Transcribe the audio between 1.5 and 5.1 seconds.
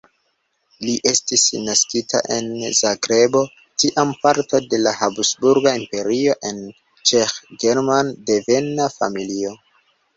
naskita en Zagrebo, tiam parto de la